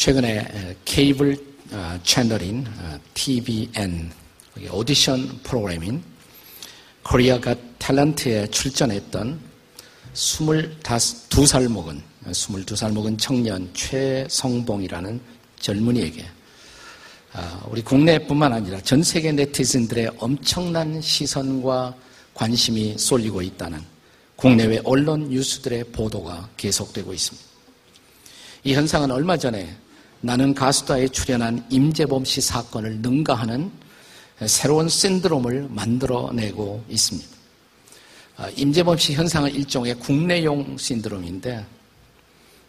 [0.00, 1.36] 최근에 케이블
[1.72, 2.66] 어, 채널인
[3.12, 4.10] TVN
[4.70, 6.02] 오디션 프로그램인
[7.02, 9.38] 코리아가 탤런트에 출전했던
[10.14, 15.20] 22살 먹은 22살 먹은 청년 최성봉이라는
[15.58, 16.24] 젊은이에게
[17.34, 21.94] 아, 우리 국내뿐만 아니라 전 세계 네티즌들의 엄청난 시선과
[22.32, 23.78] 관심이 쏠리고 있다는
[24.36, 27.50] 국내외 언론 뉴스들의 보도가 계속되고 있습니다.
[28.64, 29.76] 이 현상은 얼마 전에
[30.22, 33.70] 나는 가수다에 출연한 임재범 씨 사건을 능가하는
[34.46, 37.28] 새로운 신드롬을 만들어내고 있습니다.
[38.36, 41.64] 아, 임재범 씨 현상은 일종의 국내용 신드롬인데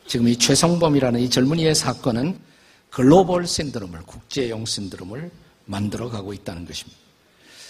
[0.07, 2.37] 지금 이 최성범이라는 이 젊은이의 사건은
[2.89, 5.31] 글로벌 신드롬을 국제용 신드롬을
[5.65, 6.99] 만들어가고 있다는 것입니다.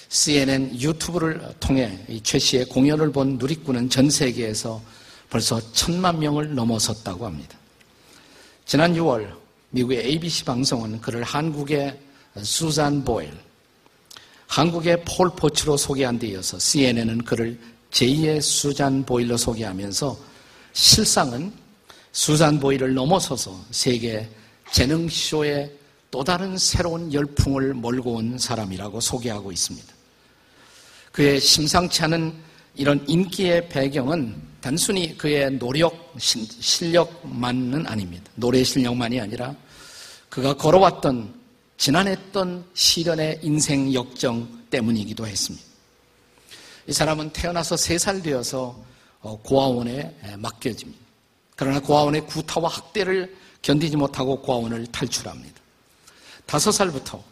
[0.09, 4.81] CNN 유튜브를 통해 이최 씨의 공연을 본 누리꾼은 전 세계에서
[5.29, 7.57] 벌써 천만 명을 넘어섰다고 합니다.
[8.65, 9.40] 지난 6월
[9.71, 11.97] 미국의 ABC 방송은 그를 한국의
[12.43, 13.31] 수잔 보일,
[14.47, 17.57] 한국의 폴 포츠로 소개한 데 이어서 CNN은 그를
[17.91, 20.17] 제2의 수잔 보일로 소개하면서
[20.73, 21.53] 실상은
[22.11, 24.29] 수잔 보일을 넘어서서 세계
[24.71, 25.71] 재능쇼에
[26.09, 29.87] 또 다른 새로운 열풍을 몰고 온 사람이라고 소개하고 있습니다.
[31.13, 32.33] 그의 심상치 않은
[32.75, 38.31] 이런 인기의 배경은 단순히 그의 노력, 실력만은 아닙니다.
[38.35, 39.55] 노래 실력만이 아니라
[40.29, 41.33] 그가 걸어왔던
[41.77, 45.65] 지난했던 시련의 인생 역정 때문이기도 했습니다.
[46.87, 48.79] 이 사람은 태어나서 세 살 되어서
[49.21, 50.99] 어, 고아원에 맡겨집니다.
[51.55, 55.59] 그러나 고아원의 구타와 학대를 견디지 못하고 고아원을 탈출합니다.
[56.45, 57.23] 다섯 살부터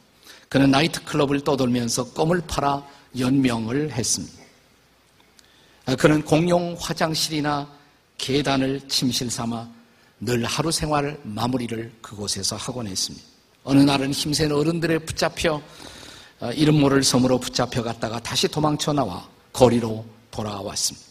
[0.50, 2.86] 그는 나이트클럽을 떠돌면서 껌을 팔아
[3.18, 4.39] 연명을 했습니다.
[5.90, 7.68] 아, 그는 공용 화장실이나
[8.20, 9.68] 계단을 침실 삼아
[10.20, 13.26] 늘 하루 생활 마무리를 그곳에서 하곤 했습니다.
[13.64, 15.60] 어느 날은 힘센 어른들에 붙잡혀
[16.42, 21.08] 어, 이름 모를 섬으로 붙잡혀 갔다가 다시 도망쳐 나와 거리로 돌아왔습니다.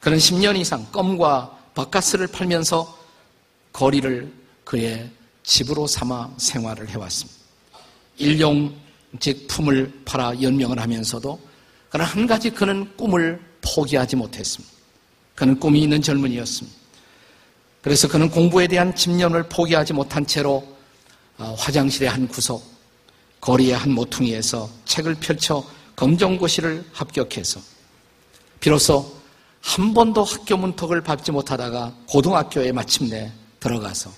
[0.00, 2.98] 그는 10년 이상 껌과 바카스를 팔면서
[3.72, 4.32] 거리를
[4.64, 5.08] 그의
[5.44, 7.38] 집으로 삼아 생활을 해왔습니다.
[8.16, 8.74] 일용
[9.20, 11.40] 제품을 팔아 연명을 하면서도
[11.90, 14.74] 그러나 한 가지 그는 꿈을 포기하지 못했습니다.
[15.34, 16.76] 그는 꿈이 있는 젊은이였습니다.
[17.82, 20.66] 그래서 그는 공부에 대한 집념을 포기하지 못한 채로
[21.38, 22.62] 어, 화장실의 한 구석,
[23.40, 25.64] 거리의 한 모퉁이에서 책을 펼쳐
[25.94, 27.60] 검정고시를 합격해서
[28.60, 29.16] 비로소
[29.60, 34.12] 한 번도 학교 문턱을 밟지 못하다가 고등학교에 마침내 들어가서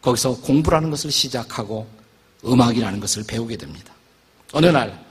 [0.00, 1.86] 거기서 공부라는 것을 시작하고
[2.44, 3.92] 음악이라는 것을 배우게 됩니다.
[4.52, 5.04] 어느 날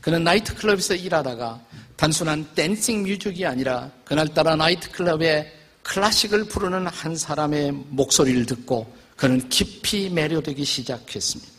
[0.00, 1.60] 그는 나이트클럽에서 일하다가
[1.96, 5.52] 단순한 댄싱 뮤직이 아니라 그날따라 나이트클럽에
[5.82, 11.52] 클래식을 부르는 한 사람의 목소리를 듣고 그는 깊이 매료되기 시작했습니다.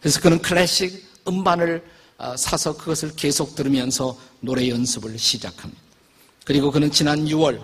[0.00, 1.84] 그래서 그는 클래식 음반을
[2.20, 5.80] 아, 사서 그것을 계속 들으면서 노래 연습을 시작합니다.
[6.44, 7.62] 그리고 그는 지난 6월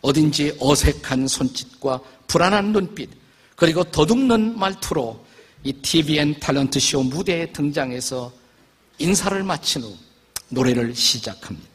[0.00, 3.10] 어딘지 어색한 손짓과 불안한 눈빛
[3.54, 5.24] 그리고 더듬는 말투로
[5.64, 8.32] 이 TVN 탤런트 쇼 무대에 등장해서
[8.98, 9.94] 인사를 마친 후
[10.48, 11.68] 노래를 시작합니다.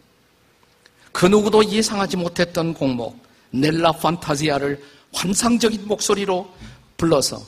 [1.11, 3.21] 그 누구도 예상하지 못했던 곡목
[3.51, 4.81] 넬라 판타지아를
[5.13, 6.49] 환상적인 목소리로
[6.97, 7.43] 불러서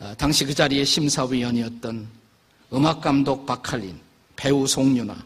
[0.00, 2.08] 어, 당시 그 자리에 심사위원이었던
[2.72, 4.00] 음악감독 박칼린,
[4.34, 5.16] 배우 송윤아,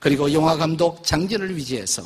[0.00, 2.02] 그리고 영화감독 장진을 위시해서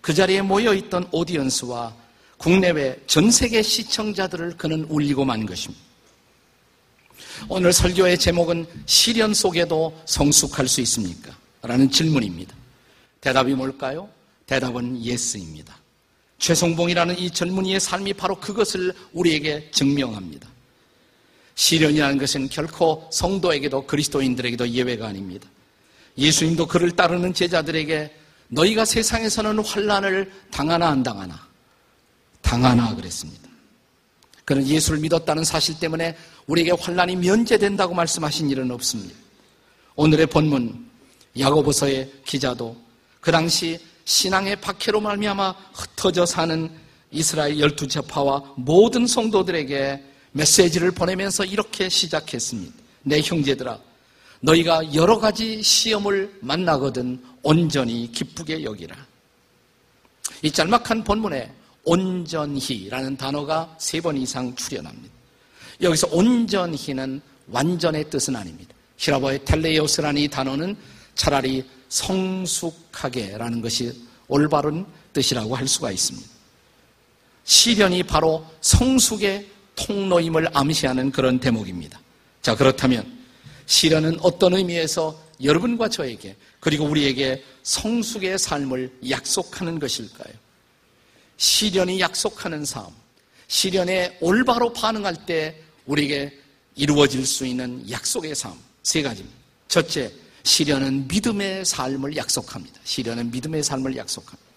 [0.00, 1.94] 그 자리에 모여있던 audience와
[2.38, 5.84] 국내외 전 세계 시청자들을 그는 울리고 만 것입니다.
[7.48, 11.36] 오늘 설교의 제목은 시련 속에도 성숙할 수 있습니까?
[11.62, 12.54] 라는 질문입니다.
[13.20, 14.08] 대답이 뭘까요?
[14.46, 15.76] 대답은 yes입니다.
[16.38, 20.48] 최성봉이라는 이 젊은이의 삶이 바로 그것을 우리에게 증명합니다.
[21.56, 25.48] 시련이라는 것은 결코 성도에게도 그리스도인들에게도 예외가 아닙니다.
[26.16, 28.14] 예수님도 그를 따르는 제자들에게
[28.48, 31.46] 너희가 세상에서는 환란을 당하나 안 당하나
[32.40, 33.48] 당하나 그랬습니다.
[34.44, 36.16] 그는 예수를 믿었다는 사실 때문에
[36.46, 39.14] 우리에게 환란이 면제된다고 말씀하신 일은 없습니다.
[39.96, 40.87] 오늘의 본문
[41.38, 42.76] 야고보서의 기자도
[43.20, 46.70] 그 당시 신앙의 박해로 말미암아 흩어져 사는
[47.10, 52.74] 이스라엘 열두 제파와 모든 성도들에게 메시지를 보내면서 이렇게 시작했습니다.
[53.02, 53.78] 내 형제들아,
[54.40, 58.94] 너희가 여러 가지 시험을 만나거든 온전히 기쁘게 여기라.
[60.42, 61.52] 이 짤막한 본문에
[61.84, 65.14] 온전히라는 단어가 세 번 이상 출현합니다.
[65.82, 68.74] 여기서 온전히는 완전의 뜻은 아닙니다.
[68.98, 70.76] 히라보의 텔레이오스라는 이 단어는
[71.18, 73.92] 차라리 성숙하게라는 것이
[74.28, 76.28] 올바른 뜻이라고 할 수가 있습니다.
[77.44, 82.00] 시련이 바로 성숙의 통로임을 암시하는 그런 대목입니다.
[82.40, 83.18] 자, 그렇다면
[83.66, 90.32] 시련은 어떤 의미에서 여러분과 저에게 그리고 우리에게 성숙의 삶을 약속하는 것일까요?
[91.36, 92.86] 시련이 약속하는 삶,
[93.48, 96.38] 시련에 올바로 반응할 때 우리에게
[96.76, 99.36] 이루어질 수 있는 약속의 삶, 세 가지입니다.
[99.68, 100.12] 첫째,
[100.48, 102.80] 시련은 믿음의 삶을 약속합니다.
[102.82, 104.48] 시련은 믿음의 삶을 약속합니다.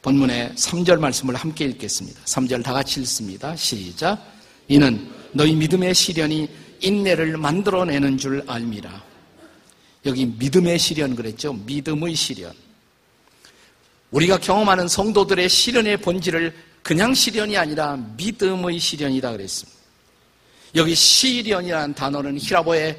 [0.00, 2.20] 본문의 3절 말씀을 함께 읽겠습니다.
[2.24, 3.54] 3절 다 같이 읽습니다.
[3.56, 4.18] 시작.
[4.68, 6.48] 이는 너희 믿음의 시련이
[6.80, 9.04] 인내를 만들어내는 줄 알미라.
[10.06, 11.52] 여기 믿음의 시련 그랬죠?
[11.52, 12.54] 믿음의 시련.
[14.12, 19.78] 우리가 경험하는 성도들의 시련의 본질을 그냥 시련이 아니라 믿음의 시련이다 그랬습니다.
[20.74, 22.98] 여기 시련이라는 단어는 히라보의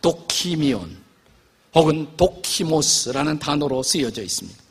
[0.00, 1.03] 도키미온
[1.74, 4.62] 혹은 도키모스라는 단어로 쓰여져 있습니다.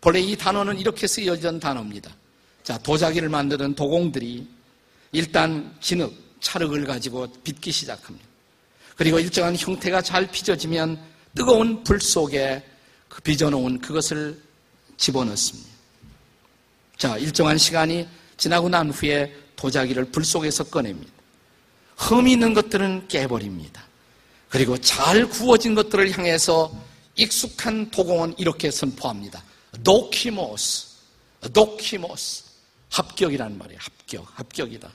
[0.00, 2.10] 본래 이 단어는 이렇게 쓰여진 단어입니다.
[2.62, 4.46] 자, 도자기를 만드는 도공들이
[5.12, 8.26] 일단 진흙, 찰흙을 가지고 빚기 시작합니다.
[8.96, 10.98] 그리고 일정한 형태가 잘 빚어지면
[11.34, 12.62] 뜨거운 불 속에
[13.08, 14.40] 그 빚어놓은 그것을
[14.96, 15.68] 집어넣습니다.
[16.96, 21.12] 자, 일정한 시간이 지나고 난 후에 도자기를 불 속에서 꺼냅니다.
[21.96, 23.89] 흠이 있는 것들은 깨버립니다.
[24.50, 26.70] 그리고 잘 구워진 것들을 향해서
[27.14, 29.42] 익숙한 도공은 이렇게 선포합니다.
[29.82, 30.88] 도키모스,
[31.52, 32.50] 도키모스.
[32.90, 33.78] 합격이라는 말이에요.
[33.80, 34.90] 합격, 합격이다.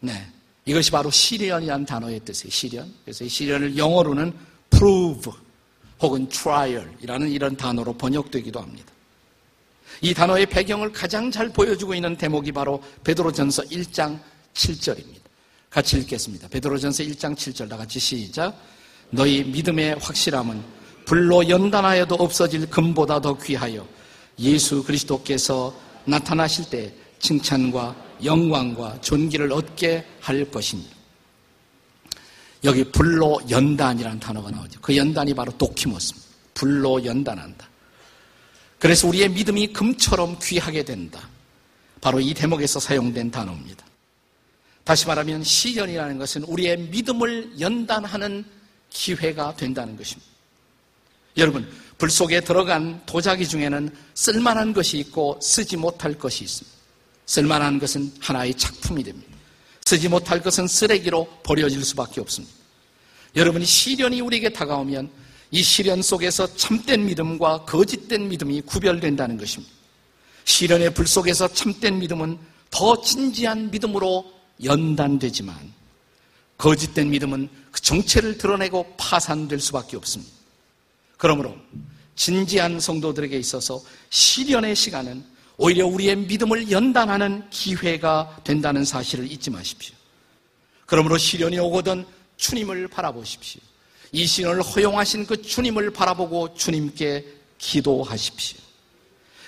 [0.00, 0.26] 네.
[0.66, 2.50] 이것이 바로 시련이라는 단어의 뜻이에요.
[2.50, 2.94] 시련.
[3.02, 4.34] 그래서 이 시련을 영어로는
[4.68, 5.32] prove
[6.00, 8.92] 혹은 trial이라는 이런 단어로 번역되기도 합니다.
[10.02, 14.20] 이 단어의 배경을 가장 잘 보여주고 있는 대목이 바로 베드로전서 1장
[14.52, 15.19] 7절입니다.
[15.70, 16.48] 같이 읽겠습니다.
[16.48, 18.60] 베드로전서 1장 7절 다 같이 시작.
[19.10, 20.62] 너희 믿음의 확실함은
[21.04, 23.86] 불로 연단하여도 없어질 금보다 더 귀하여
[24.40, 25.74] 예수 그리스도께서
[26.04, 30.96] 나타나실 때 칭찬과 영광과 존귀를 얻게 할 것입니다.
[32.64, 34.80] 여기 불로 연단이라는 단어가 나오죠.
[34.80, 36.28] 그 연단이 바로 도키모스입니다.
[36.52, 37.68] 불로 연단한다.
[38.78, 41.28] 그래서 우리의 믿음이 금처럼 귀하게 된다.
[42.00, 43.89] 바로 이 대목에서 사용된 단어입니다.
[44.90, 48.44] 다시 말하면 시련이라는 것은 우리의 믿음을 연단하는
[48.90, 50.28] 기회가 된다는 것입니다.
[51.36, 56.76] 여러분, 불 속에 들어간 도자기 중에는 쓸만한 것이 있고 쓰지 못할 것이 있습니다.
[57.24, 59.32] 쓸만한 것은 하나의 작품이 됩니다.
[59.84, 62.52] 쓰지 못할 것은 쓰레기로 버려질 수밖에 없습니다.
[63.36, 65.08] 여러분이 시련이 우리에게 다가오면
[65.52, 69.72] 이 시련 속에서 참된 믿음과 거짓된 믿음이 구별된다는 것입니다.
[70.46, 72.40] 시련의 불 속에서 참된 믿음은
[72.72, 75.72] 더 진지한 믿음으로 연단되지만
[76.58, 80.32] 거짓된 믿음은 그 정체를 드러내고 파산될 수밖에 없습니다.
[81.16, 81.56] 그러므로
[82.16, 83.80] 진지한 성도들에게 있어서
[84.10, 85.24] 시련의 시간은
[85.56, 89.94] 오히려 우리의 믿음을 연단하는 기회가 된다는 사실을 잊지 마십시오.
[90.86, 92.04] 그러므로 시련이 오거든
[92.36, 93.60] 주님을 바라보십시오.
[94.12, 97.24] 이 시련을 허용하신 그 주님을 바라보고 주님께
[97.58, 98.58] 기도하십시오.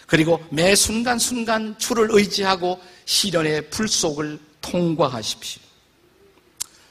[0.07, 5.63] 그리고 매 순간순간 주를 의지하고 시련의 불 속을 통과하십시오.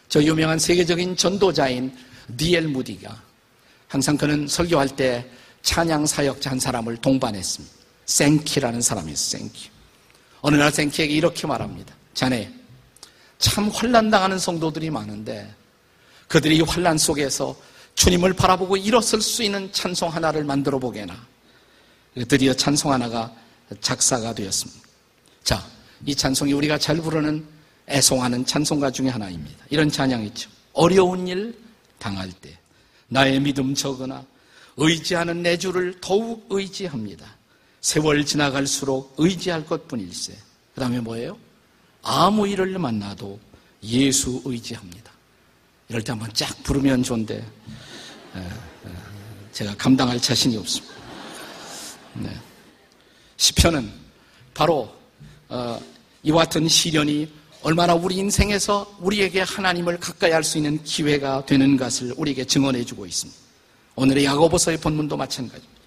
[0.07, 1.95] 저 유명한 세계적인 전도자인
[2.37, 3.21] 디엘 무디가
[3.87, 5.27] 항상 그는 설교할 때
[5.63, 7.75] 찬양 사역자 한 사람을 동반했습니다.
[8.05, 9.39] 생키라는 사람이었어요.
[9.39, 9.69] 생키.
[10.41, 11.95] 어느 날 생키에게 이렇게 말합니다.
[12.13, 12.51] 자네
[13.37, 15.53] 참 환란당하는 성도들이 많은데
[16.27, 17.55] 그들이 환란 속에서
[17.95, 21.27] 주님을 바라보고 일어설 수 있는 찬송 하나를 만들어 보게나.
[22.27, 23.33] 드디어 찬송 하나가
[23.79, 24.81] 작사가 되었습니다.
[25.43, 25.65] 자,
[26.05, 27.45] 이 찬송이 우리가 잘 부르는
[27.91, 29.65] 애송하는 찬송가 중에 하나입니다.
[29.69, 30.49] 이런 찬양 있죠.
[30.73, 31.57] 어려운 일
[31.99, 32.57] 당할 때
[33.07, 34.25] 나의 믿음 적으나
[34.77, 37.25] 의지하는 내 주를 더욱 의지합니다.
[37.81, 40.33] 세월 지나갈수록 의지할 것뿐일세.
[40.73, 41.37] 그 다음에 뭐예요?
[42.01, 43.39] 아무 일을 만나도
[43.83, 45.11] 예수 의지합니다.
[45.89, 47.45] 이럴 때 한번 쫙 부르면 좋은데
[49.51, 50.95] 제가 감당할 자신이 없습니다.
[52.13, 52.29] 네.
[53.35, 53.91] 시편은
[54.53, 54.93] 바로
[55.49, 55.79] 어,
[56.23, 62.13] 이와 같은 시련이 얼마나 우리 인생에서 우리에게 하나님을 가까이 할 수 있는 기회가 되는 것을
[62.17, 63.39] 우리에게 증언해 주고 있습니다.
[63.95, 65.81] 오늘의 야고보서의 본문도 마찬가지입니다.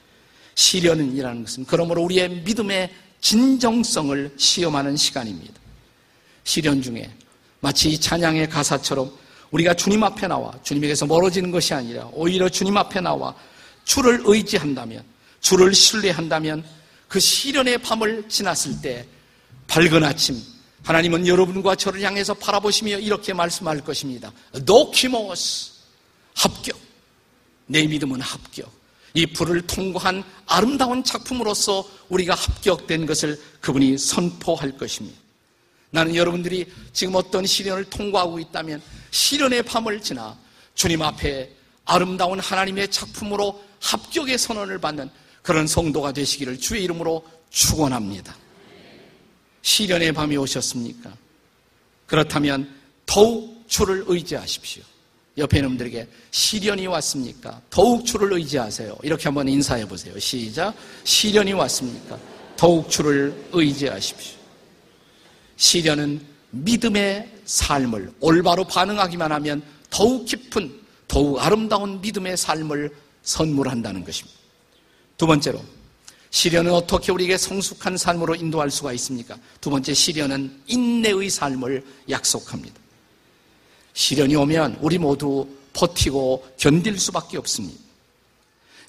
[0.54, 5.54] 시련이라는 것은 그러므로 우리의 믿음의 진정성을 시험하는 시간입니다.
[6.44, 7.10] 시련 중에
[7.58, 9.10] 마치 이 찬양의 가사처럼
[9.50, 13.34] 우리가 주님 앞에 나와 주님에게서 멀어지는 것이 아니라 오히려 주님 앞에 나와
[13.84, 15.02] 주를 의지한다면
[15.40, 16.64] 주를 신뢰한다면
[17.08, 19.06] 그 시련의 밤을 지났을 때
[19.66, 20.40] 밝은 아침
[20.84, 24.32] 하나님은 여러분과 저를 향해서 바라보시며 이렇게 말씀할 것입니다.
[24.64, 25.72] 노키모스
[26.34, 26.78] 합격.
[27.66, 28.70] 내 믿음은 합격.
[29.14, 35.18] 이 불을 통과한 아름다운 작품으로서 우리가 합격된 것을 그분이 선포할 것입니다.
[35.90, 40.36] 나는 여러분들이 지금 어떤 시련을 통과하고 있다면 시련의 밤을 지나
[40.74, 41.50] 주님 앞에
[41.84, 45.08] 아름다운 하나님의 작품으로 합격의 선언을 받는
[45.42, 48.36] 그런 성도가 되시기를 주의 이름으로 축원합니다.
[49.64, 51.10] 시련의 밤이 오셨습니까?
[52.06, 52.70] 그렇다면
[53.06, 54.82] 더욱 주를 의지하십시오.
[55.38, 57.60] 옆에 놈들에게 시련이 왔습니까?
[57.70, 58.98] 더욱 주를 의지하세요.
[59.02, 60.16] 이렇게 한번 인사해 보세요.
[60.18, 60.74] 시작.
[61.02, 62.18] 시련이 왔습니까?
[62.56, 64.38] 더욱 주를 의지하십시오.
[65.56, 70.78] 시련은 믿음의 삶을 올바로 반응하기만 하면 더욱 깊은,
[71.08, 74.38] 더욱 아름다운 믿음의 삶을 선물한다는 것입니다.
[75.16, 75.60] 두 번째로,
[76.34, 79.38] 시련은 어떻게 우리에게 성숙한 삶으로 인도할 수가 있습니까?
[79.60, 82.74] 두 번째, 시련은 인내의 삶을 약속합니다.
[83.92, 87.80] 시련이 오면 우리 모두 버티고 견딜 수밖에 없습니다.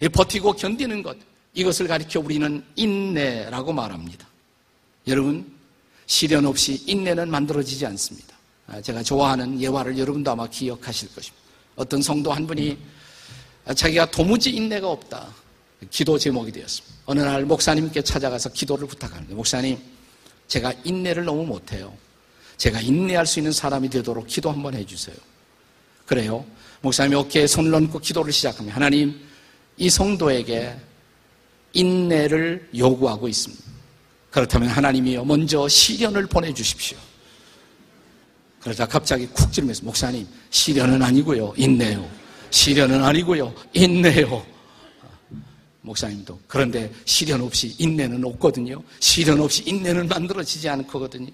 [0.02, 1.18] 이 버티고 견디는 것,
[1.54, 4.28] 이것을 가리켜 우리는 인내라고 말합니다.
[5.06, 5.56] 여러분,
[6.08, 8.36] 시련 없이 인내는 만들어지지 않습니다.
[8.66, 11.44] 아, 제가 좋아하는 예화를 여러분도 아마 기억하실 것입니다.
[11.76, 12.76] 어떤 성도 한 분이
[13.76, 15.45] 자기가 도무지 인내가 없다.
[15.90, 16.96] 기도 제목이 되었습니다.
[17.06, 19.78] 어느 날 목사님께 찾아가서 기도를 부탁하는데 목사님,
[20.48, 21.94] 제가 인내를 너무 못해요.
[22.58, 25.16] 제가 인내할 수 있는 사람이 되도록 기도 한번 해주세요.
[26.06, 26.46] 그래요.
[26.82, 29.20] 목사님이 어깨에 손을 얹고 기도를 시작하면 하나님,
[29.78, 30.76] 이 성도에게
[31.74, 33.64] 인내를 요구하고 있습니다.
[34.32, 36.98] 그렇다면 하나님이요, 먼저 시련을 보내주십시오.
[38.62, 42.10] 그러자 갑자기 쿡 찌르면서 목사님, 시련은 아니고요, 인내요.
[42.50, 44.55] 시련은 아니고요, 인내요.
[45.86, 48.82] 목사님도 그런데 시련 없이 인내는 없거든요.
[49.00, 51.32] 시련 없이 인내는 만들어지지 않거든요.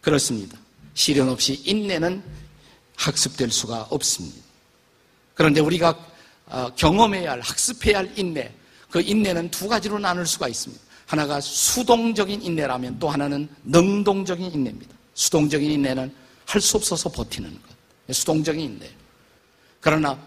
[0.00, 0.58] 그렇습니다.
[0.94, 2.22] 시련 없이 인내는
[2.96, 4.38] 학습될 수가 없습니다.
[5.34, 6.08] 그런데 우리가
[6.46, 8.52] 어, 경험해야 할, 학습해야 할 인내,
[8.90, 10.82] 그 인내는 두 가지로 나눌 수가 있습니다.
[11.06, 14.94] 하나가 수동적인 인내라면 또 하나는 능동적인 인내입니다.
[15.14, 16.12] 수동적인 인내는
[16.46, 18.14] 할 수 없어서 버티는 것.
[18.14, 18.90] 수동적인 인내.
[19.80, 20.18] 그러나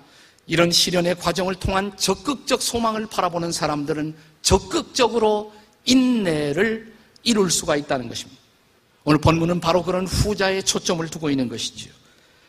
[0.47, 5.53] 이런 시련의 과정을 통한 적극적 소망을 바라보는 사람들은 적극적으로
[5.85, 8.39] 인내를 이룰 수가 있다는 것입니다.
[9.03, 11.91] 오늘 본문은 바로 그런 후자에 초점을 두고 있는 것이지요.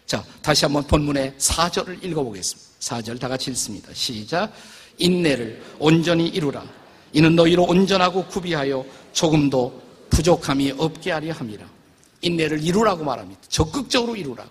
[0.07, 2.71] 자, 다시 한번 본문의 4절을 읽어보겠습니다.
[2.81, 3.93] 4절 다 같이 읽습니다.
[3.93, 4.53] 시작.
[4.99, 6.65] 인내를 온전히 이루라.
[7.13, 11.67] 이는 너희로 온전하고 구비하여 조금도 부족함이 없게 하려 함이라.
[12.23, 13.41] 인내를 이루라고 말합니다.
[13.49, 14.47] 적극적으로 이루라.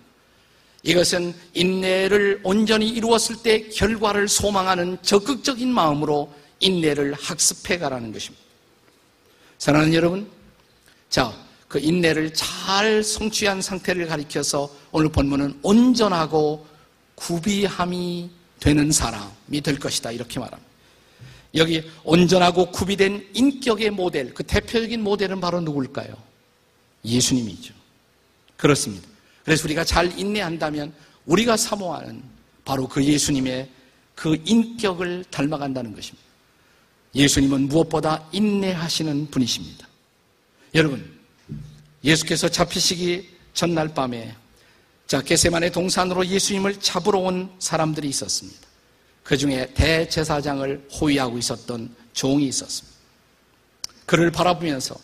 [0.86, 8.44] 이것은 인내를 온전히 이루었을 때 결과를 소망하는 적극적인 마음으로 인내를 학습해 가라는 것입니다.
[9.58, 10.30] 사랑하는 여러분,
[11.10, 11.34] 자,
[11.66, 16.64] 그 인내를 잘 성취한 상태를 가리켜서 오늘 본문은 온전하고
[17.16, 20.12] 구비함이 되는 사람이 될 것이다.
[20.12, 20.70] 이렇게 말합니다.
[21.56, 26.14] 여기 온전하고 구비된 인격의 모델, 그 대표적인 모델은 바로 누굴까요?
[27.04, 27.74] 예수님이죠.
[28.56, 29.15] 그렇습니다.
[29.46, 30.92] 그래서 우리가 잘 인내한다면
[31.24, 32.20] 우리가 사모하는
[32.64, 33.70] 바로 그 예수님의
[34.16, 36.26] 그 인격을 닮아간다는 것입니다.
[37.14, 39.86] 예수님은 무엇보다 인내하시는 분이십니다.
[40.74, 41.16] 여러분,
[42.02, 44.34] 예수께서 잡히시기 전날 밤에
[45.06, 48.66] 자 게세만의 동산으로 예수님을 잡으러 온 사람들이 있었습니다.
[49.22, 52.98] 그 중에 대제사장을 호위하고 있었던 종이 있었습니다.
[54.06, 54.96] 그를 바라보면서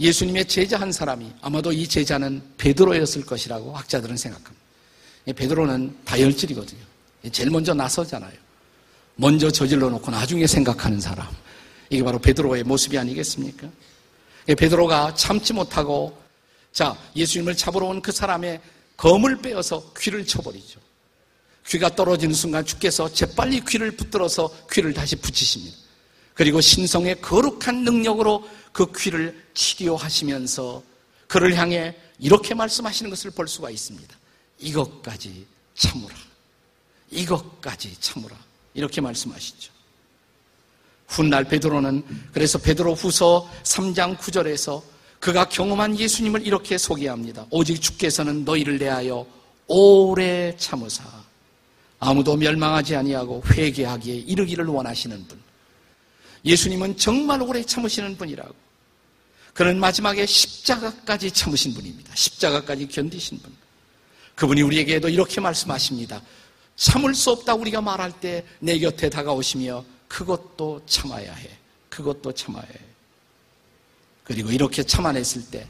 [0.00, 4.64] 예수님의 제자 한 사람이 아마도 이 제자는 베드로였을 것이라고 학자들은 생각합니다.
[5.36, 6.80] 베드로는 다혈질이거든요.
[7.32, 8.32] 제일 먼저 나서잖아요.
[9.16, 11.28] 먼저 저질러 놓고 나중에 생각하는 사람.
[11.90, 13.68] 이게 바로 베드로의 모습이 아니겠습니까?
[14.46, 16.18] 베드로가 참지 못하고
[16.72, 18.60] 자, 예수님을 잡으러 온 그 사람의
[18.96, 20.80] 검을 빼어서 귀를 쳐버리죠.
[21.68, 25.76] 귀가 떨어지는 순간 주께서 재빨리 귀를 붙들어서 귀를 다시 붙이십니다.
[26.34, 30.82] 그리고 신성의 거룩한 능력으로 그 귀를 치료하시면서
[31.28, 34.14] 그를 향해 이렇게 말씀하시는 것을 볼 수가 있습니다.
[34.58, 36.14] 이것까지 참으라.
[37.10, 38.36] 이것까지 참으라.
[38.74, 39.72] 이렇게 말씀하시죠.
[41.06, 44.82] 훗날 베드로는 그래서 베드로 후서 3장 9절에서
[45.20, 47.46] 그가 경험한 예수님을 이렇게 소개합니다.
[47.50, 49.26] 오직 주께서는 너희를 대하여
[49.66, 51.04] 오래 참으사
[51.98, 55.43] 아무도 멸망하지 아니하고 회개하기에 이르기를 원하시는 분.
[56.44, 58.54] 예수님은 정말 오래 참으시는 분이라고.
[59.54, 62.14] 그는 마지막에 십자가까지 참으신 분입니다.
[62.14, 63.52] 십자가까지 견디신 분.
[64.34, 66.20] 그분이 우리에게도 이렇게 말씀하십니다.
[66.76, 71.50] 참을 수 없다 우리가 말할 때 내 곁에 다가오시며 그것도 참아야 해.
[71.88, 72.80] 그것도 참아야 해.
[74.24, 75.66] 그리고 이렇게 참아냈을 때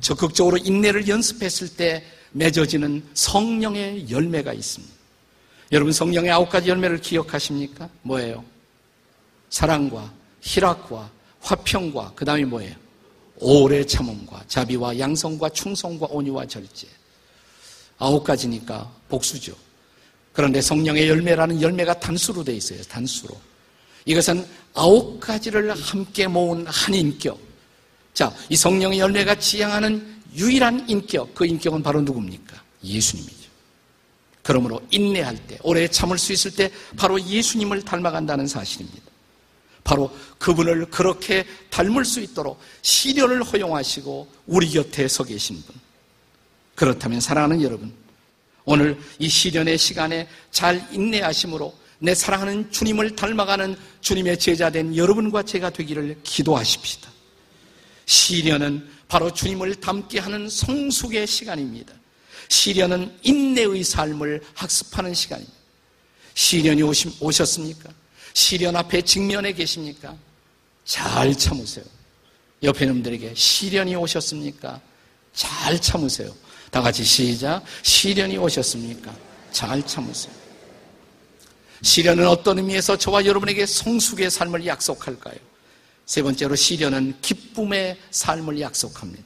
[0.00, 4.94] 적극적으로 인내를 연습했을 때 맺어지는 성령의 열매가 있습니다.
[5.72, 7.88] 여러분 성령의 아홉 가지 열매를 기억하십니까?
[8.02, 8.44] 뭐예요?
[9.50, 12.74] 사랑과 희락과 화평과 그 다음에 뭐예요?
[13.36, 16.86] 오래 참음과 자비와 양성과 충성과 온유와 절제.
[17.98, 19.54] 아홉 가지니까 복수죠.
[20.32, 22.82] 그런데 성령의 열매라는 열매가 단수로 돼 있어요.
[22.82, 23.34] 단수로.
[24.04, 27.38] 이것은 아홉 가지를 함께 모은 한 인격.
[28.14, 32.62] 자, 이 성령의 열매가 지향하는 유일한 인격, 그 인격은 바로 누굽니까?
[32.84, 33.50] 예수님이죠.
[34.42, 39.09] 그러므로 인내할 때, 오래 참을 수 있을 때 바로 예수님을 닮아간다는 사실입니다.
[39.84, 45.74] 바로 그분을 그렇게 닮을 수 있도록 시련을 허용하시고 우리 곁에 서 계신 분.
[46.74, 47.92] 그렇다면 사랑하는 여러분,
[48.64, 56.20] 오늘 이 시련의 시간에 잘 인내하심으로 내 사랑하는 주님을 닮아가는 주님의 제자된 여러분과 제가 되기를
[56.22, 57.10] 기도하십시다.
[58.06, 61.92] 시련은 바로 주님을 닮게 하는 성숙의 시간입니다.
[62.48, 65.54] 시련은 인내의 삶을 학습하는 시간입니다.
[66.34, 66.82] 시련이
[67.20, 67.90] 오셨습니까?
[68.34, 70.16] 시련 앞에 직면해 계십니까?
[70.84, 71.84] 잘 참으세요.
[72.62, 74.80] 옆에 놈들에게 시련이 오셨습니까?
[75.32, 76.34] 잘 참으세요.
[76.70, 77.62] 다 같이 시작.
[77.82, 79.14] 시련이 오셨습니까?
[79.50, 80.32] 잘 참으세요.
[81.82, 85.36] 시련은 어떤 의미에서 저와 여러분에게 성숙의 삶을 약속할까요?
[86.04, 89.24] 세 번째로 시련은 기쁨의 삶을 약속합니다.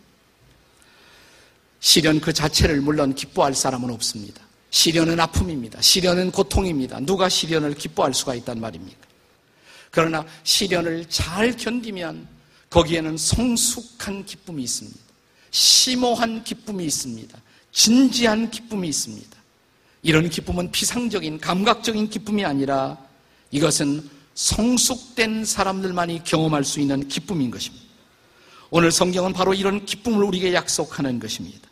[1.80, 4.43] 시련 그 자체를 물론 기뻐할 사람은 없습니다.
[4.74, 5.80] 시련은 아픔입니다.
[5.80, 6.98] 시련은 고통입니다.
[6.98, 8.98] 누가 시련을 기뻐할 수가 있단 말입니까?
[9.92, 12.26] 그러나 시련을 잘 견디면
[12.70, 14.98] 거기에는 성숙한 기쁨이 있습니다.
[15.52, 17.38] 심오한 기쁨이 있습니다.
[17.70, 19.30] 진지한 기쁨이 있습니다.
[20.02, 22.98] 이런 기쁨은 피상적인 감각적인 기쁨이 아니라
[23.52, 27.84] 이것은 성숙된 사람들만이 경험할 수 있는 기쁨인 것입니다.
[28.70, 31.68] 오늘 성경은 바로 이런 기쁨을 우리에게 약속하는 것입니다.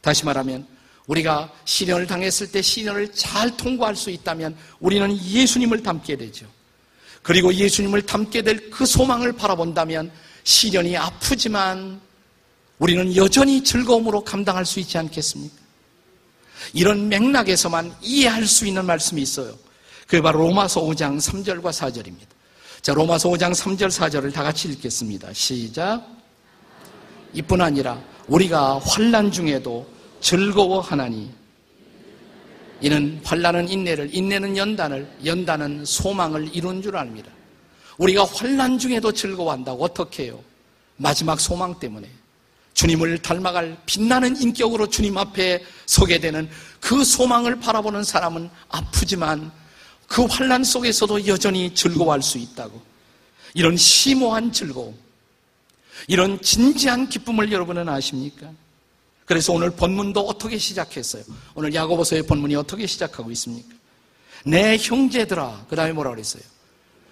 [0.00, 0.73] 다시 말하면
[1.06, 6.46] 우리가 시련을 당했을 때 시련을 잘 통과할 수 있다면 우리는 예수님을 닮게 되죠.
[7.22, 10.10] 그리고 예수님을 닮게 될 그 소망을 바라본다면
[10.42, 12.00] 시련이 아프지만
[12.78, 15.54] 우리는 여전히 즐거움으로 감당할 수 있지 않겠습니까?
[16.72, 19.54] 이런 맥락에서만 이해할 수 있는 말씀이 있어요.
[20.06, 22.26] 그게 바로 로마서 5장 3절과 4절입니다.
[22.82, 25.32] 자, 로마서 5장 3절 4절을 다 같이 읽겠습니다.
[25.32, 26.06] 시작.
[27.32, 29.93] 이뿐 아니라 우리가 환난 중에도
[30.24, 31.30] 즐거워하나니
[32.80, 37.30] 이는 환란은 인내를 인내는 연단을 연단은 소망을 이룬 줄 압니다.
[37.98, 40.42] 우리가 환란 중에도 즐거워한다고 어떻게 해요?
[40.96, 42.08] 마지막 소망 때문에
[42.72, 46.48] 주님을 닮아갈 빛나는 인격으로 주님 앞에 서게 되는
[46.80, 49.52] 그 소망을 바라보는 사람은 아프지만
[50.08, 52.80] 그 환란 속에서도 여전히 즐거워할 수 있다고.
[53.52, 54.96] 이런 심오한 즐거움,
[56.08, 58.50] 이런 진지한 기쁨을 여러분은 아십니까?
[59.24, 61.24] 그래서 오늘 본문도 어떻게 시작했어요?
[61.54, 63.74] 오늘 야고보서의 본문이 어떻게 시작하고 있습니까?
[64.44, 66.42] 내 형제들아, 그 다음에 뭐라 그랬어요?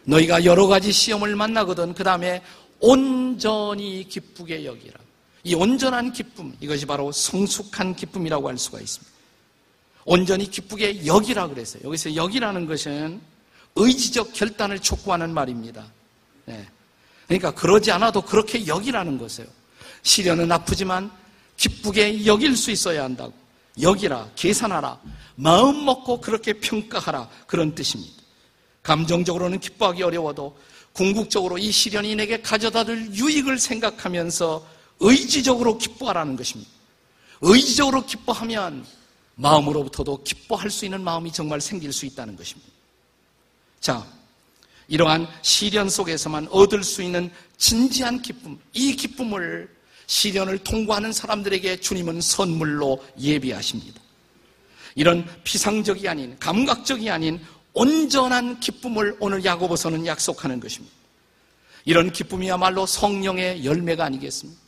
[0.04, 2.42] 너희가 여러 가지 시험을 만나거든, 그 다음에
[2.80, 4.98] 온전히 기쁘게 여기라.
[5.44, 9.12] 이 온전한 기쁨, 이것이 바로 성숙한 기쁨이라고 할 수가 있습니다.
[10.04, 11.82] 온전히 기쁘게 여기라 그랬어요.
[11.84, 13.20] 여기서 여기라는 것은
[13.76, 15.86] 의지적 결단을 촉구하는 말입니다.
[16.44, 16.66] 네.
[17.26, 19.48] 그러니까 그러지 않아도 그렇게 여기라는 것이에요.
[20.02, 21.10] 시련은 아프지만
[21.56, 23.32] 기쁘게 여길 수 있어야 한다고.
[23.80, 25.00] 여기라, 계산하라,
[25.36, 27.28] 마음 먹고 그렇게 평가하라.
[27.46, 28.22] 그런 뜻입니다.
[28.82, 30.56] 감정적으로는 기뻐하기 어려워도
[30.92, 34.66] 궁극적으로 이 시련이 내게 가져다 줄 유익을 생각하면서
[35.00, 36.70] 의지적으로 기뻐하라는 것입니다.
[37.40, 38.84] 의지적으로 기뻐하면
[39.36, 42.70] 마음으로부터도 기뻐할 수 있는 마음이 정말 생길 수 있다는 것입니다.
[43.80, 44.06] 자,
[44.88, 49.68] 이러한 시련 속에서만 얻을 수 있는 진지한 기쁨, 이 기쁨을
[50.12, 53.98] 시련을 통과하는 사람들에게 주님은 선물로 예비하십니다.
[54.94, 57.40] 이런 피상적이 아닌, 감각적이 아닌
[57.72, 60.94] 온전한 기쁨을 오늘 야고보서는 약속하는 것입니다.
[61.86, 64.60] 이런 기쁨이야말로 성령의 열매가 아니겠습니까?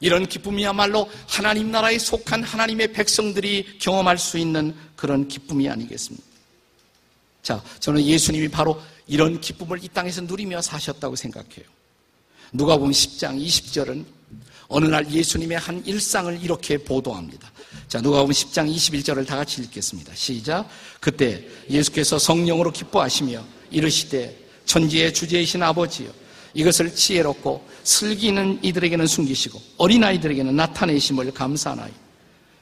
[0.00, 6.28] 이런 기쁨이야말로 하나님 나라에 속한 하나님의 백성들이 경험할 수 있는 그런 기쁨이 아니겠습니까?
[7.42, 11.64] 자, 저는 예수님이 바로 이런 기쁨을 이 땅에서 누리며 사셨다고 생각해요.
[12.52, 14.17] 누가 보면 10장 20절은
[14.68, 17.50] 어느 날 예수님의 한 일상을 이렇게 보도합니다.
[17.88, 20.14] 자, 누가 보면 10장 21절을 다 같이 읽겠습니다.
[20.14, 20.68] 시작.
[21.00, 26.10] 그때 예수께서 성령으로 기뻐하시며 이르시되 천지의 주제이신 아버지여
[26.52, 31.90] 이것을 지혜롭고 슬기는 이들에게는 숨기시고 어린아이들에게는 나타내심을 감사하나이.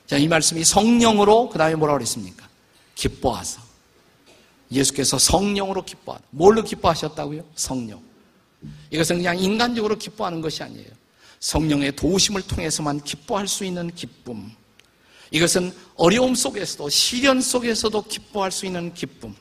[0.07, 2.49] 자, 이 말씀이 성령으로 그 다음에 뭐라고 그랬습니까?
[2.95, 3.61] 기뻐하사.
[4.71, 6.25] 예수께서 성령으로 기뻐하다.
[6.31, 7.45] 뭘로 기뻐하셨다고요?
[7.57, 8.01] 성령.
[8.90, 10.88] 이것은 그냥 인간적으로 기뻐하는 것이 아니에요.
[11.40, 14.51] 성령의 도우심을 통해서만 기뻐할 수 있는 기쁨.
[15.31, 19.35] 이것은 어려움 속에서도, 시련 속에서도 기뻐할 수 있는 기쁨.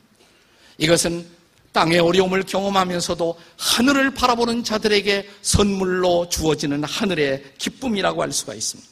[0.77, 1.25] 이것은
[1.71, 8.89] 땅의 어려움을 경험하면서도 하늘을 바라보는 자들에게 선물로 주어지는 하늘의 기쁨이라고 할 수가 있습니다.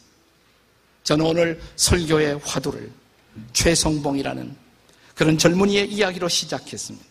[1.04, 2.92] 저는 오늘 설교의 화두를
[3.54, 4.56] 최성봉이라는
[5.16, 7.06] 그런 젊은이의 이야기로 시작했습니다.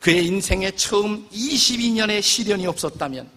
[0.00, 3.28] 그의 인생에 처음 22년의 시련이 없었다면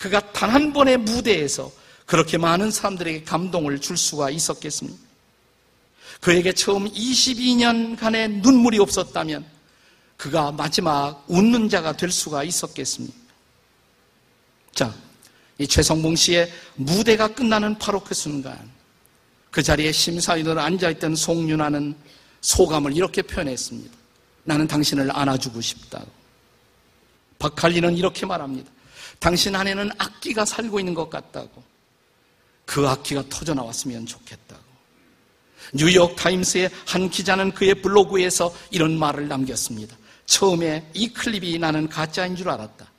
[0.00, 1.70] 그가 단 한 번의 무대에서
[2.06, 4.98] 그렇게 많은 사람들에게 감동을 줄 수가 있었겠습니까?
[6.20, 9.44] 그에게 처음 22년간의 눈물이 없었다면
[10.16, 13.14] 그가 마지막 웃는 자가 될 수가 있었겠습니까?
[14.74, 14.94] 자,
[15.58, 18.58] 이 최성봉 씨의 무대가 끝나는 바로 그 순간
[19.50, 21.94] 그 자리에 심사위원으로 앉아있던 송윤아는
[22.40, 23.94] 소감을 이렇게 표현했습니다.
[24.44, 26.08] 나는 당신을 안아주고 싶다고.
[27.38, 28.70] 박할리는 이렇게 말합니다.
[29.20, 31.62] 당신 안에는 악기가 살고 있는 것 같다고.
[32.64, 34.62] 그 악기가 터져 나왔으면 좋겠다고.
[35.74, 39.96] 뉴욕 타임스의 한 기자는 그의 블로그에서 이런 말을 남겼습니다.
[40.26, 42.90] 처음에 이 클립이 나는 가짜인 줄 알았다.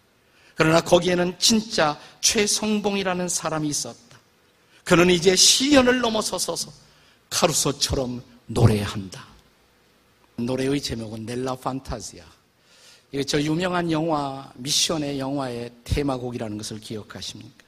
[0.55, 4.19] 그러나 거기에는 진짜 최성봉이라는 사람이 있었다.
[4.83, 6.71] 그는 이제 시련을 넘어서서
[7.29, 9.25] 카루소처럼 노래한다.
[10.35, 12.23] 노래의 제목은 넬라 판타지아.
[13.11, 17.65] 이거 저 유명한 영화 미션의 영화의 테마곡이라는 것을 기억하십니까?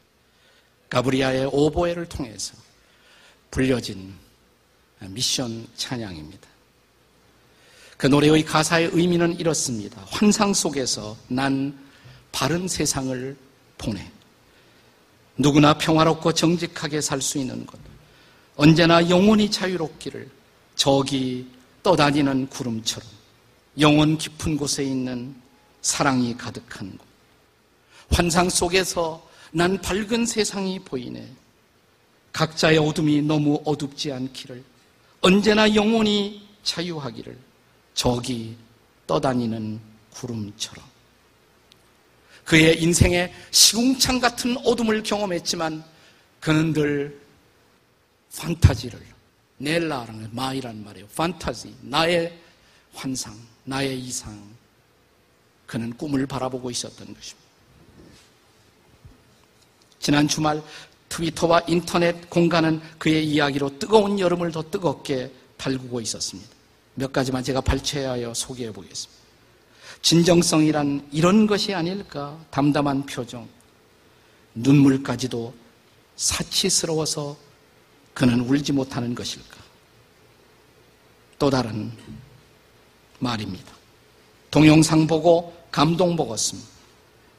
[0.90, 2.54] 가브리아의 오보에를 통해서
[3.52, 4.14] 불려진
[5.00, 6.48] 미션 찬양입니다.
[7.98, 10.02] 그 노래의 가사의 의미는 이렇습니다.
[10.10, 11.78] 환상 속에서 난
[12.32, 13.36] 바른 세상을
[13.78, 14.10] 보내.
[15.38, 17.80] 누구나 평화롭고 정직하게 살 수 있는 것.
[18.56, 20.30] 언제나 영원히 자유롭기를
[20.76, 21.48] 저기
[21.82, 23.08] 떠다니는 구름처럼
[23.80, 25.36] 영원 깊은 곳에 있는
[25.82, 27.08] 사랑이 가득한 곳.
[28.12, 31.28] 환상 속에서 난 밝은 세상이 보이네.
[32.32, 34.64] 각자의 어둠이 너무 어둡지 않기를
[35.22, 37.38] 언제나 영원히 자유하기를
[37.94, 38.56] 저기
[39.08, 39.80] 떠다니는
[40.12, 40.84] 구름처럼.
[42.44, 45.84] 그의 인생에 시궁창 같은 어둠을 경험했지만
[46.40, 47.22] 그는 늘
[48.36, 49.00] 판타지를
[49.58, 51.08] 넬라라는 마이란 말이에요.
[51.16, 52.38] 판타지, 나의
[52.94, 54.54] 환상, 나의 이상.
[55.66, 57.44] 그는 꿈을 바라보고 있었던 것입니다.
[60.00, 60.62] 지난 주말
[61.10, 66.50] 트위터와 인터넷 공간은 그의 이야기로 뜨거운 여름을 더 뜨겁게 달구고 있었습니다.
[66.96, 69.24] 몇 가지만 제가 발췌하여 소개해 보겠습니다.
[70.02, 72.38] 진정성이란 이런 것이 아닐까?
[72.52, 73.48] 담담한 표정.
[74.56, 75.54] 눈물까지도
[76.16, 77.38] 사치스러워서
[78.14, 79.58] 그는 울지 못하는 것일까?
[81.40, 81.92] 또 다른
[83.24, 83.72] 말입니다.
[84.52, 86.70] 동영상 보고 감동 먹었습니다.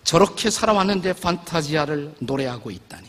[0.03, 3.09] 저렇게 살아왔는데 판타지아를 노래하고 있다니.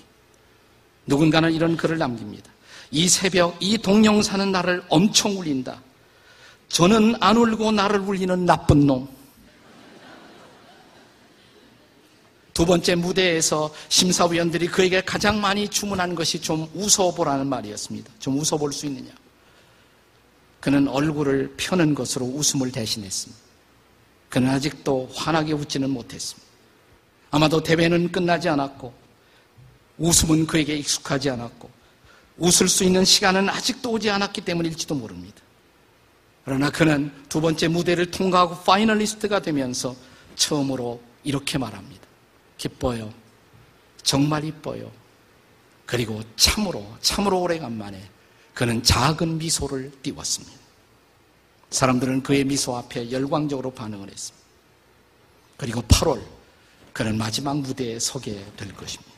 [1.08, 2.52] 누군가는 이런 글을 남깁니다.
[2.92, 5.82] 이 새벽, 이 동영상은 나를 엄청 울린다.
[6.70, 9.08] 저는 안 울고 나를 울리는 나쁜 놈.
[12.54, 18.14] 두 번째 무대에서 심사위원들이 그에게 가장 많이 주문한 것이 좀 웃어보라는 말이었습니다.
[18.20, 19.12] 좀 웃어볼 수 있느냐.
[20.66, 23.40] 그는 얼굴을 펴는 것으로 웃음을 대신했습니다.
[24.30, 26.44] 그는 아직도 환하게 웃지는 못했습니다.
[27.30, 28.92] 아마도 대회는 끝나지 않았고,
[30.00, 31.70] 웃음은 그에게 익숙하지 않았고,
[32.38, 35.38] 웃을 수 있는 시간은 아직도 오지 않았기 때문일지도 모릅니다.
[36.46, 39.96] 그러나 그는 두 번째 무대를 통과하고 파이널리스트가 되면서
[40.36, 42.08] 처음으로 이렇게 말합니다.
[42.58, 43.14] 기뻐요.
[44.02, 44.92] 정말 이뻐요.
[45.86, 48.10] 그리고 참으로, 참으로 오래간만에
[48.56, 50.55] 그는 작은 미소를 띄웠습니다.
[51.70, 54.46] 사람들은 그의 미소 앞에 열광적으로 반응을 했습니다.
[55.58, 56.22] 그리고 8월,
[56.94, 59.12] 그는 마지막 무대에 서게 될 것입니다.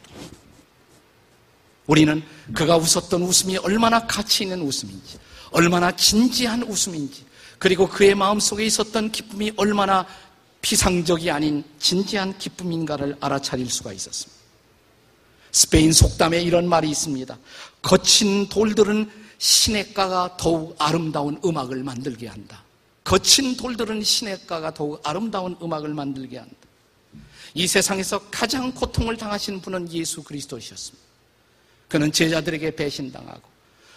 [1.87, 2.21] 우리는
[2.53, 5.17] 그가 웃었던 웃음이 얼마나 가치 있는 웃음인지,
[5.51, 7.25] 얼마나 진지한 웃음인지,
[7.59, 10.05] 그리고 그의 마음속에 있었던 기쁨이 얼마나
[10.61, 14.37] 피상적이 아닌 진지한 기쁨인가를 알아차릴 수가 있었습니다.
[15.51, 17.37] 스페인 속담에 이런 말이 있습니다.
[17.81, 22.63] 거친 돌들은 시냇가가 더욱 아름다운 음악을 만들게 한다.
[23.03, 26.55] 거친 돌들은 시냇가가 더욱 아름다운 음악을 만들게 한다.
[27.53, 31.07] 이 세상에서 가장 고통을 당하신 분은 예수 그리스도이셨습니다.
[31.87, 33.41] 그는 제자들에게 배신당하고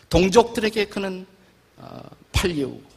[0.09, 1.27] 동족들에게 그는
[1.77, 2.01] 어,
[2.33, 2.91] 팔려오고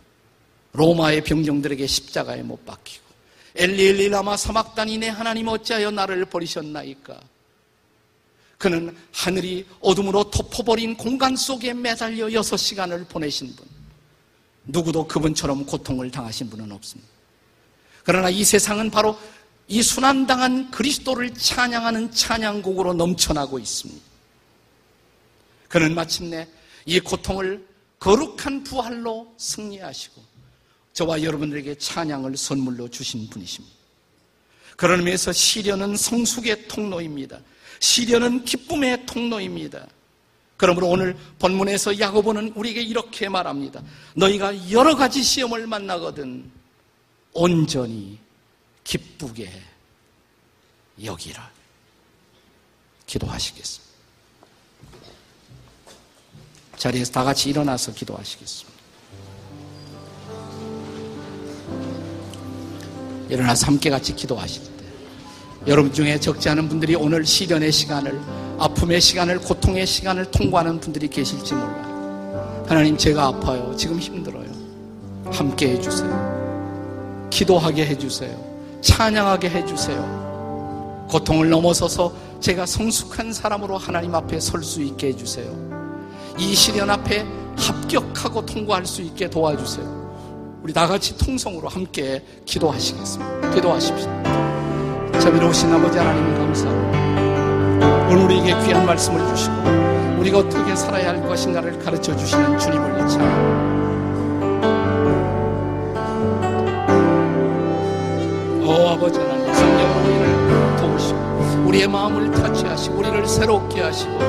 [0.73, 3.03] 로마의 병정들에게 십자가에 못 박히고
[3.55, 7.19] 엘리엘리 라마 사막단이 내 하나님 어찌하여 나를 버리셨나이까?
[8.63, 13.67] 그는 하늘이 어둠으로 덮어버린 공간 속에 매달려 여섯 시간을 보내신 분.
[14.63, 17.11] 누구도 그분처럼 고통을 당하신 분은 없습니다.
[18.05, 19.19] 그러나 이 세상은 바로
[19.67, 24.01] 이 순환당한 그리스도를 찬양하는 찬양곡으로 넘쳐나고 있습니다.
[25.67, 26.47] 그는 마침내
[26.85, 27.67] 이 고통을
[27.99, 30.23] 거룩한 부활로 승리하시고
[30.93, 33.75] 저와 여러분들에게 찬양을 선물로 주신 분이십니다.
[34.77, 37.41] 그런 의미에서 시련은 성숙의 통로입니다.
[37.79, 39.87] 시련은 기쁨의 통로입니다.
[40.57, 43.81] 그러므로 오늘 본문에서 야고보는 우리에게 이렇게 말합니다.
[44.15, 46.49] 너희가 여러 가지 시험을 만나거든
[47.33, 48.17] 온전히
[48.83, 49.51] 기쁘게
[51.03, 51.51] 여기라.
[53.07, 53.93] 기도하시겠습니다.
[56.77, 58.73] 자리에서 다 같이 일어나서 기도하시겠습니다.
[63.29, 64.82] 일어나서 함께 같이 기도하실 때
[65.65, 68.19] 여러분 중에 적지 않은 분들이 오늘 시련의 시간을
[68.59, 72.63] 아픔의 시간을 고통의 시간을 통과하는 분들이 계실지 몰라요.
[72.67, 73.73] 하나님 제가 아파요.
[73.77, 74.45] 지금 힘들어요.
[75.25, 77.27] 함께 해주세요.
[77.29, 78.37] 기도하게 해주세요.
[78.81, 81.07] 찬양하게 해주세요.
[81.09, 85.73] 고통을 넘어서서 제가 성숙한 사람으로 하나님 앞에 설 수 있게 해주세요.
[86.37, 87.25] 이 시련 앞에
[87.57, 90.03] 합격하고 통과할 수 있게 도와주세요.
[90.61, 93.51] 우리 다 같이 통성으로 함께 기도하시겠습니다.
[93.51, 94.42] 기도하십시오.
[95.23, 98.09] 자비로우신 아버지 하나님 감사합니다.
[98.09, 99.55] 오늘 우리에게 귀한 말씀을 주시고
[100.19, 103.63] 우리가 어떻게 살아야 할 것인가를 가르쳐 주시는 주님을 찬양합니다.
[108.65, 114.19] 오 아버지 하나님 성령 우리를 도우시고 우리의 마음을 타치하시고 우리를 새롭게 하시고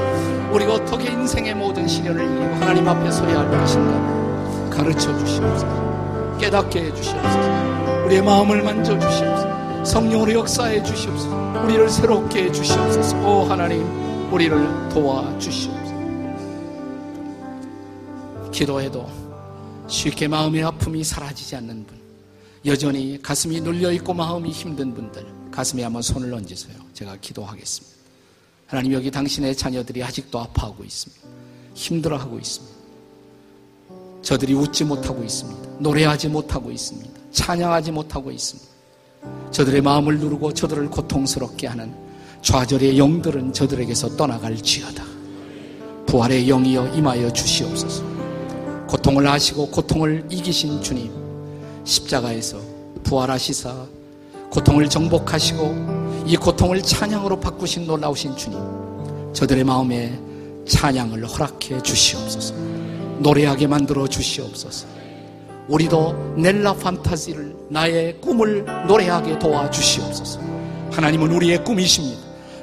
[0.52, 6.94] 우리가 어떻게 인생의 모든 시련을 이기고 하나님 앞에 서야 할 것인가 가르쳐 주시옵소서 깨닫게 해
[6.94, 13.85] 주시옵소서 우리의 마음을 만져 주시옵소서 성령으로 역사해 주시옵소서 우리를 새롭게 해 주시옵소서 오 하나님
[14.33, 15.94] 우리를 도와 주시옵소서
[18.51, 19.09] 기도해도
[19.88, 22.05] 쉽게 마음의 아픔이 사라지지 않는 분
[22.66, 26.75] 여전히 가슴이 눌려 있고 마음이 힘든 분들 가슴에 한번 손을 얹으세요.
[26.94, 27.97] 제가 기도하겠습니다.
[28.66, 31.23] 하나님 여기 당신의 자녀들이 아직도 아파하고 있습니다.
[31.75, 32.75] 힘들어하고 있습니다.
[34.23, 35.68] 저들이 웃지 못하고 있습니다.
[35.79, 37.11] 노래하지 못하고 있습니다.
[37.31, 38.74] 찬양하지 못하고 있습니다.
[39.51, 41.93] 저들의 마음을 누르고 저들을 고통스럽게 하는
[42.43, 45.05] 좌절의 영들은 저들에게서 떠나갈지어다.
[46.07, 48.05] 부활의 영이여 임하여 주시옵소서.
[48.89, 51.11] 고통을 아시고 고통을 이기신 주님,
[51.85, 52.59] 십자가에서
[53.05, 53.87] 부활하시사
[54.51, 58.59] 고통을 정복하시고 이 고통을 찬양으로 바꾸신 놀라우신 주님
[59.33, 60.19] 저들의 마음에
[60.67, 62.55] 찬양을 허락해 주시옵소서
[63.19, 64.87] 노래하게 만들어 주시옵소서
[65.68, 70.40] 우리도 넬라 판타지를 나의 꿈을 노래하게 도와 주시옵소서
[70.92, 72.20] 하나님은 우리의 꿈이십니다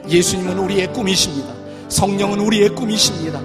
[0.09, 1.53] 예수님은 우리의 꿈이십니다
[1.89, 3.41] 성령은 우리의 꿈이십니다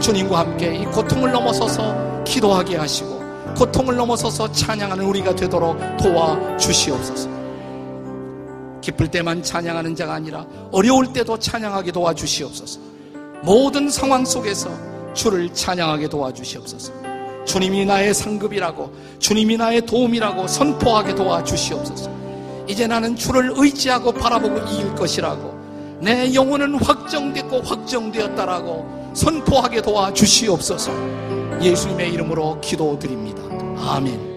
[0.00, 3.20] 주님과 함께 이 고통을 넘어서서 기도하게 하시고
[3.56, 7.28] 고통을 넘어서서 찬양하는 우리가 되도록 도와 주시옵소서.
[8.80, 12.80] 기쁠 때만 찬양하는 자가 아니라 어려울 때도 찬양하게 도와 주시옵소서.
[13.42, 14.70] 모든 상황 속에서
[15.12, 17.09] 주를 찬양하게 도와 주시옵소서.
[17.44, 22.10] 주님이 나의 상급이라고 주님이 나의 도움이라고 선포하게 도와 주시옵소서.
[22.68, 25.58] 이제 나는 주를 의지하고 바라보고 이길 것이라고
[26.00, 30.92] 내 영혼은 확정됐고 확정되었다라고 선포하게 도와 주시옵소서.
[31.60, 33.42] 예수님의 이름으로 기도드립니다.
[33.76, 34.29] 아멘.